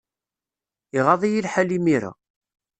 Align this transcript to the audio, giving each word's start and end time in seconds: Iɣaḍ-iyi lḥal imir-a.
Iɣaḍ-iyi 0.97 1.41
lḥal 1.45 1.69
imir-a. 1.77 2.11